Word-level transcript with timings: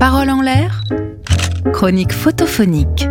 Parole 0.00 0.30
en 0.30 0.40
l'air 0.40 0.80
Chronique 1.74 2.14
photophonique. 2.14 3.06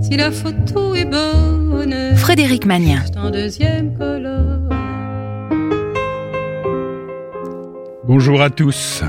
Si 0.00 0.16
la 0.16 0.30
photo 0.30 0.94
est 0.94 1.04
bonne, 1.04 2.16
Frédéric 2.16 2.64
Magnien. 2.64 3.02
juste 3.02 3.18
en 3.18 3.30
deuxième 3.30 3.98
colonne. 3.98 4.70
Bonjour 8.04 8.40
à 8.40 8.48
tous. 8.48 9.04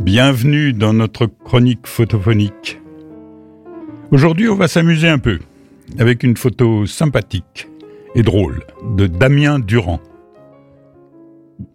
Bienvenue 0.00 0.72
dans 0.72 0.94
notre 0.94 1.26
chronique 1.26 1.86
photophonique. 1.86 2.80
Aujourd'hui, 4.10 4.48
on 4.48 4.56
va 4.56 4.68
s'amuser 4.68 5.10
un 5.10 5.18
peu 5.18 5.40
avec 5.98 6.22
une 6.22 6.38
photo 6.38 6.86
sympathique 6.86 7.68
et 8.14 8.22
drôle 8.22 8.62
de 8.96 9.06
Damien 9.06 9.58
Durand. 9.58 10.00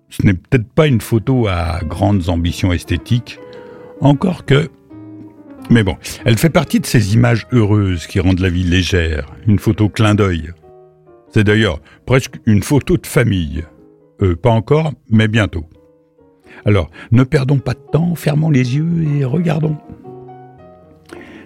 Ce 0.09 0.25
n'est 0.25 0.33
peut-être 0.33 0.67
pas 0.67 0.87
une 0.87 0.99
photo 0.99 1.45
à 1.47 1.79
grandes 1.83 2.27
ambitions 2.29 2.73
esthétiques, 2.73 3.39
encore 4.03 4.45
que... 4.45 4.69
Mais 5.69 5.83
bon, 5.83 5.95
elle 6.25 6.37
fait 6.37 6.49
partie 6.49 6.79
de 6.79 6.85
ces 6.85 7.13
images 7.13 7.47
heureuses 7.53 8.05
qui 8.05 8.19
rendent 8.19 8.39
la 8.39 8.49
vie 8.49 8.63
légère, 8.63 9.33
une 9.47 9.59
photo 9.59 9.89
clin 9.89 10.13
d'œil. 10.13 10.51
C'est 11.33 11.45
d'ailleurs 11.45 11.79
presque 12.05 12.35
une 12.45 12.61
photo 12.61 12.97
de 12.97 13.07
famille. 13.07 13.63
Euh, 14.21 14.35
pas 14.35 14.51
encore, 14.51 14.93
mais 15.09 15.27
bientôt. 15.27 15.65
Alors, 16.65 16.91
ne 17.11 17.23
perdons 17.23 17.59
pas 17.59 17.73
de 17.73 17.83
temps, 17.91 18.13
fermons 18.15 18.51
les 18.51 18.75
yeux 18.75 19.03
et 19.17 19.25
regardons. 19.25 19.77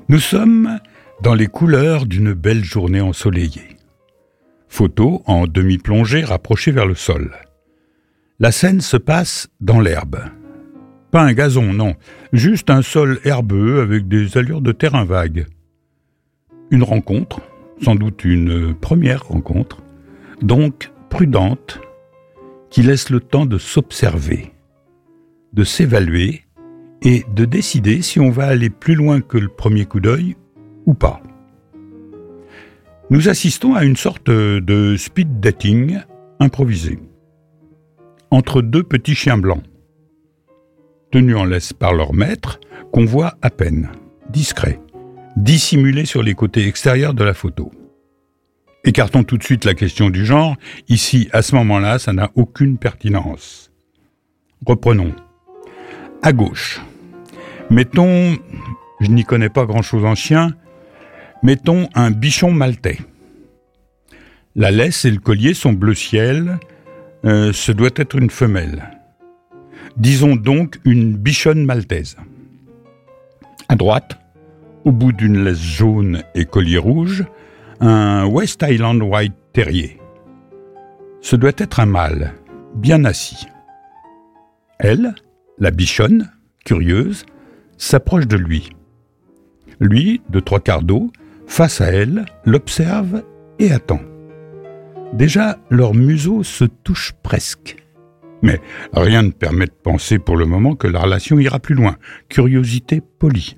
Nous 0.09 0.19
sommes 0.19 0.79
dans 1.21 1.33
les 1.33 1.47
couleurs 1.47 2.05
d'une 2.05 2.33
belle 2.33 2.63
journée 2.63 3.01
ensoleillée. 3.01 3.77
Photo 4.67 5.21
en 5.25 5.47
demi-plongée 5.47 6.23
rapprochée 6.23 6.71
vers 6.71 6.85
le 6.85 6.95
sol. 6.95 7.31
La 8.39 8.51
scène 8.51 8.81
se 8.81 8.97
passe 8.97 9.47
dans 9.61 9.79
l'herbe. 9.79 10.19
Pas 11.11 11.23
un 11.23 11.33
gazon, 11.33 11.73
non, 11.73 11.95
juste 12.33 12.69
un 12.69 12.81
sol 12.81 13.19
herbeux 13.23 13.81
avec 13.81 14.07
des 14.07 14.37
allures 14.37 14.61
de 14.61 14.71
terrain 14.71 15.05
vague. 15.05 15.47
Une 16.69 16.83
rencontre, 16.83 17.41
sans 17.81 17.95
doute 17.95 18.25
une 18.25 18.73
première 18.73 19.27
rencontre, 19.27 19.81
donc 20.41 20.91
prudente, 21.09 21.79
qui 22.69 22.83
laisse 22.83 23.09
le 23.09 23.21
temps 23.21 23.45
de 23.45 23.57
s'observer 23.57 24.51
de 25.53 25.63
s'évaluer 25.63 26.43
et 27.01 27.25
de 27.33 27.45
décider 27.45 28.01
si 28.01 28.19
on 28.19 28.29
va 28.29 28.45
aller 28.47 28.69
plus 28.69 28.95
loin 28.95 29.21
que 29.21 29.37
le 29.37 29.47
premier 29.47 29.85
coup 29.85 29.99
d'œil 29.99 30.35
ou 30.85 30.93
pas. 30.93 31.21
Nous 33.09 33.29
assistons 33.29 33.73
à 33.73 33.83
une 33.83 33.95
sorte 33.95 34.29
de 34.29 34.95
speed 34.97 35.39
dating 35.39 35.99
improvisé 36.39 36.99
entre 38.29 38.61
deux 38.61 38.83
petits 38.83 39.15
chiens 39.15 39.37
blancs, 39.37 39.63
tenus 41.17 41.35
en 41.35 41.45
laisse 41.45 41.73
par 41.73 41.93
leur 41.93 42.13
maître, 42.13 42.59
qu'on 42.93 43.05
voit 43.05 43.37
à 43.41 43.49
peine, 43.49 43.89
discrets, 44.29 44.79
dissimulés 45.35 46.05
sur 46.05 46.21
les 46.21 46.35
côtés 46.35 46.67
extérieurs 46.67 47.15
de 47.15 47.23
la 47.23 47.33
photo. 47.33 47.71
Écartons 48.83 49.23
tout 49.23 49.39
de 49.39 49.43
suite 49.43 49.65
la 49.65 49.73
question 49.73 50.11
du 50.11 50.27
genre, 50.27 50.55
ici, 50.89 51.27
à 51.33 51.41
ce 51.41 51.55
moment-là, 51.55 51.97
ça 51.97 52.13
n'a 52.13 52.29
aucune 52.35 52.77
pertinence. 52.77 53.71
Reprenons 54.63 55.15
à 56.21 56.33
gauche. 56.33 56.81
Mettons, 57.71 58.37
je 59.01 59.07
n'y 59.07 59.23
connais 59.23 59.49
pas 59.49 59.65
grand-chose 59.65 60.05
en 60.05 60.13
chien, 60.13 60.53
mettons 61.41 61.89
un 61.95 62.11
bichon 62.11 62.51
maltais. 62.51 62.99
La 64.55 64.69
laisse 64.69 65.03
et 65.03 65.09
le 65.09 65.19
collier 65.19 65.55
sont 65.55 65.73
bleu 65.73 65.95
ciel, 65.95 66.59
euh, 67.25 67.51
ce 67.53 67.71
doit 67.71 67.89
être 67.95 68.15
une 68.17 68.29
femelle. 68.29 68.96
Disons 69.97 70.35
donc 70.35 70.79
une 70.85 71.17
bichonne 71.17 71.65
maltaise. 71.65 72.17
À 73.67 73.75
droite, 73.75 74.19
au 74.85 74.91
bout 74.91 75.11
d'une 75.11 75.43
laisse 75.43 75.59
jaune 75.59 76.21
et 76.35 76.45
collier 76.45 76.77
rouge, 76.77 77.25
un 77.79 78.27
West 78.27 78.63
Island 78.67 79.01
White 79.01 79.33
Terrier. 79.53 79.99
Ce 81.21 81.35
doit 81.35 81.51
être 81.57 81.79
un 81.79 81.87
mâle, 81.87 82.33
bien 82.75 83.05
assis. 83.05 83.47
Elle, 84.77 85.15
la 85.57 85.71
bichonne, 85.71 86.31
curieuse, 86.63 87.25
s'approche 87.77 88.27
de 88.27 88.37
lui. 88.37 88.69
Lui, 89.79 90.21
de 90.29 90.39
trois 90.39 90.59
quarts 90.59 90.83
d'eau, 90.83 91.11
face 91.47 91.81
à 91.81 91.87
elle, 91.87 92.25
l'observe 92.45 93.23
et 93.57 93.71
attend. 93.71 94.01
Déjà, 95.13 95.57
leurs 95.71 95.95
museaux 95.95 96.43
se 96.43 96.65
touchent 96.65 97.13
presque. 97.23 97.77
Mais 98.41 98.61
rien 98.93 99.23
ne 99.23 99.31
permet 99.31 99.65
de 99.65 99.71
penser 99.71 100.19
pour 100.19 100.37
le 100.37 100.45
moment 100.45 100.75
que 100.75 100.87
la 100.87 101.01
relation 101.01 101.39
ira 101.39 101.59
plus 101.59 101.75
loin. 101.75 101.97
Curiosité 102.29 103.01
polie. 103.19 103.57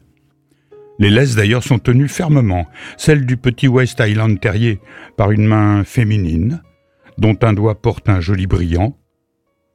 Les 1.00 1.10
laisses 1.10 1.36
d'ailleurs 1.36 1.64
sont 1.64 1.80
tenues 1.80 2.10
fermement, 2.10 2.68
celles 2.98 3.26
du 3.26 3.38
petit 3.38 3.68
West 3.68 4.02
Island 4.06 4.40
Terrier, 4.40 4.80
par 5.16 5.32
une 5.32 5.46
main 5.46 5.84
féminine, 5.84 6.62
dont 7.18 7.38
un 7.42 7.54
doigt 7.54 7.82
porte 7.82 8.10
un 8.10 8.20
joli 8.20 8.48
brillant, 8.48 8.98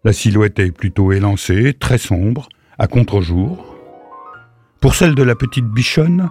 la 0.05 0.13
silhouette 0.13 0.59
est 0.59 0.71
plutôt 0.71 1.13
élancée, 1.13 1.73
très 1.73 1.97
sombre, 1.97 2.51
à 2.79 2.87
contre-jour. 2.87 3.75
Pour 4.79 4.95
celle 4.95 5.15
de 5.15 5.23
la 5.23 5.35
petite 5.35 5.65
bichonne, 5.65 6.29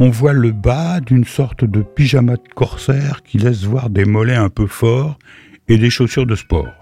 on 0.00 0.10
voit 0.10 0.32
le 0.32 0.50
bas 0.50 0.98
d'une 0.98 1.24
sorte 1.24 1.64
de 1.64 1.82
pyjama 1.82 2.34
de 2.34 2.48
corsaire 2.56 3.22
qui 3.22 3.38
laisse 3.38 3.62
voir 3.62 3.90
des 3.90 4.04
mollets 4.04 4.34
un 4.34 4.48
peu 4.48 4.66
forts 4.66 5.20
et 5.68 5.78
des 5.78 5.88
chaussures 5.88 6.26
de 6.26 6.34
sport. 6.34 6.74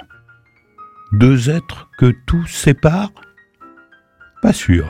Deux 1.12 1.50
êtres 1.50 1.88
que 1.98 2.12
tout 2.26 2.46
sépare? 2.46 3.10
Pas 4.42 4.52
sûr. 4.52 4.86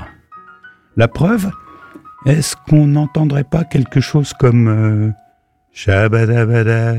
La 0.97 1.08
preuve 1.08 1.50
Est-ce 2.26 2.56
qu'on 2.69 2.86
n'entendrait 2.86 3.44
pas 3.44 3.64
quelque 3.64 4.00
chose 4.00 4.34
comme 4.34 4.69
euh, 4.69 5.10
Shabadabada, 5.72 6.97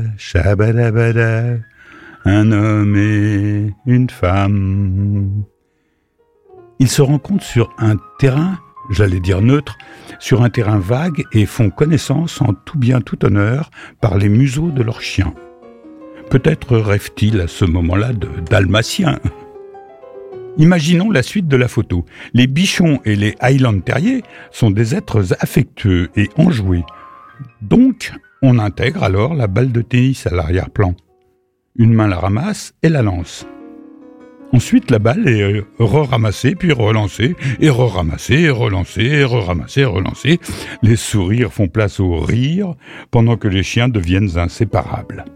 un 2.24 2.50
homme 2.50 2.96
et 2.96 3.72
une 3.86 4.10
femme? 4.10 5.44
Ils 6.80 6.88
se 6.88 7.02
rencontrent 7.02 7.44
sur 7.44 7.72
un 7.78 7.94
terrain, 8.18 8.58
j'allais 8.90 9.20
dire 9.20 9.40
neutre, 9.40 9.78
sur 10.18 10.42
un 10.42 10.50
terrain 10.50 10.80
vague 10.80 11.22
et 11.30 11.46
font 11.46 11.70
connaissance 11.70 12.42
en 12.42 12.54
tout 12.54 12.76
bien 12.76 13.00
tout 13.00 13.24
honneur 13.24 13.70
par 14.00 14.18
les 14.18 14.28
museaux 14.28 14.72
de 14.72 14.82
leurs 14.82 15.00
chiens. 15.00 15.32
Peut-être 16.32 16.78
rêvent-ils 16.78 17.42
à 17.42 17.46
ce 17.46 17.66
moment-là 17.66 18.14
de. 18.14 18.26
Imaginons 20.56 21.10
la 21.10 21.22
suite 21.22 21.46
de 21.46 21.58
la 21.58 21.68
photo. 21.68 22.06
Les 22.32 22.46
bichons 22.46 23.00
et 23.04 23.16
les 23.16 23.34
Highland 23.38 23.80
Terriers 23.80 24.22
sont 24.50 24.70
des 24.70 24.94
êtres 24.94 25.34
affectueux 25.40 26.08
et 26.16 26.30
enjoués. 26.38 26.84
Donc, 27.60 28.14
on 28.40 28.58
intègre 28.58 29.02
alors 29.02 29.34
la 29.34 29.46
balle 29.46 29.72
de 29.72 29.82
tennis 29.82 30.26
à 30.26 30.34
l'arrière-plan. 30.34 30.94
Une 31.76 31.92
main 31.92 32.08
la 32.08 32.18
ramasse 32.18 32.72
et 32.82 32.88
la 32.88 33.02
lance. 33.02 33.46
Ensuite, 34.54 34.90
la 34.90 35.00
balle 35.00 35.28
est 35.28 35.42
euh, 35.42 35.66
re-ramassée, 35.78 36.54
puis 36.54 36.72
relancée, 36.72 37.36
et 37.60 37.68
re-ramassée, 37.68 38.48
relancée, 38.48 39.02
et 39.02 39.24
re-ramassée, 39.24 39.84
relancée. 39.84 40.40
Les 40.82 40.96
sourires 40.96 41.52
font 41.52 41.68
place 41.68 42.00
aux 42.00 42.20
rires, 42.20 42.74
pendant 43.10 43.36
que 43.36 43.48
les 43.48 43.62
chiens 43.62 43.90
deviennent 43.90 44.38
inséparables. 44.38 45.26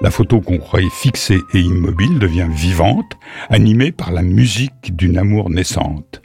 La 0.00 0.12
photo 0.12 0.40
qu'on 0.40 0.58
croyait 0.58 0.90
fixée 0.90 1.40
et 1.54 1.58
immobile 1.58 2.20
devient 2.20 2.46
vivante, 2.48 3.18
animée 3.50 3.90
par 3.90 4.12
la 4.12 4.22
musique 4.22 4.94
d'une 4.94 5.18
amour 5.18 5.50
naissante. 5.50 6.22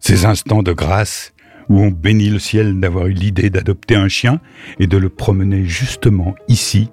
Ces 0.00 0.24
instants 0.24 0.62
de 0.62 0.72
grâce 0.72 1.34
où 1.68 1.80
on 1.80 1.90
bénit 1.90 2.30
le 2.30 2.38
ciel 2.38 2.80
d'avoir 2.80 3.06
eu 3.06 3.12
l'idée 3.12 3.50
d'adopter 3.50 3.94
un 3.94 4.08
chien 4.08 4.40
et 4.78 4.86
de 4.86 4.96
le 4.96 5.10
promener 5.10 5.64
justement 5.64 6.34
ici, 6.48 6.88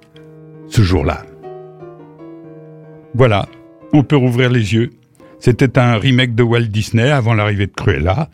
ce 0.68 0.82
jour-là. 0.82 1.24
Voilà, 3.14 3.48
on 3.94 4.02
peut 4.02 4.16
rouvrir 4.16 4.50
les 4.50 4.74
yeux. 4.74 4.90
C'était 5.38 5.78
un 5.78 5.96
remake 5.96 6.34
de 6.34 6.42
Walt 6.42 6.68
Disney 6.68 7.10
avant 7.10 7.34
l'arrivée 7.34 7.66
de 7.66 7.72
Cruella. 7.72 8.28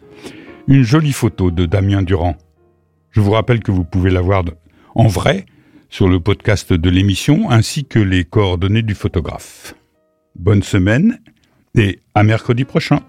Une 0.66 0.82
jolie 0.82 1.12
photo 1.12 1.50
de 1.50 1.64
Damien 1.64 2.02
Durand. 2.02 2.36
Je 3.12 3.20
vous 3.20 3.30
rappelle 3.30 3.60
que 3.60 3.72
vous 3.72 3.84
pouvez 3.84 4.10
la 4.10 4.20
voir 4.20 4.44
en 4.94 5.06
vrai 5.06 5.46
sur 5.88 6.08
le 6.08 6.20
podcast 6.20 6.72
de 6.72 6.90
l'émission 6.90 7.50
ainsi 7.50 7.84
que 7.84 7.98
les 7.98 8.24
coordonnées 8.24 8.82
du 8.82 8.94
photographe. 8.94 9.74
Bonne 10.34 10.62
semaine 10.62 11.18
et 11.74 12.00
à 12.14 12.22
mercredi 12.22 12.64
prochain. 12.64 13.00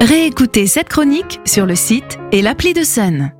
Réécoutez 0.00 0.66
cette 0.66 0.88
chronique 0.88 1.40
sur 1.44 1.66
le 1.66 1.74
site 1.74 2.18
et 2.32 2.42
l'appli 2.42 2.72
de 2.72 2.82
Sun. 2.82 3.32